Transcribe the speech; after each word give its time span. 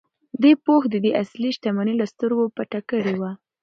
دې 0.41 0.51
پوښ 0.65 0.81
د 0.89 0.95
ده 1.03 1.11
اصلي 1.21 1.49
شتمني 1.55 1.93
له 2.01 2.05
سترګو 2.13 2.43
پټه 2.55 2.79
کړې 2.89 3.15
وه. 3.19 3.31